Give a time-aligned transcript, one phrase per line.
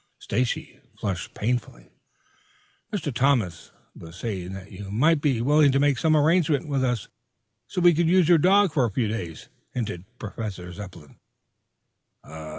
[0.17, 1.91] Stacy flushed painfully.
[2.91, 3.13] "Mr.
[3.13, 7.07] Thomas was saying that you might be willing to make some arrangement with us
[7.67, 11.17] so we could use your dog for a few days," hinted Professor Zepplin.